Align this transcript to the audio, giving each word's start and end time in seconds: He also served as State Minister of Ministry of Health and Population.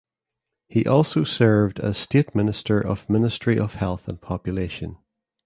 He 0.67 0.87
also 0.87 1.23
served 1.23 1.79
as 1.79 1.95
State 1.95 2.33
Minister 2.33 2.81
of 2.81 3.07
Ministry 3.07 3.59
of 3.59 3.75
Health 3.75 4.07
and 4.07 4.19
Population. 4.19 4.97